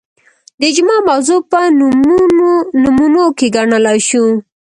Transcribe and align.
د 0.59 0.61
اجماع 0.71 0.99
موضوع 1.09 1.39
په 1.51 1.59
نمونو 2.83 3.25
کې 3.37 3.47
ګڼلای 3.55 3.99
شو 4.09 4.23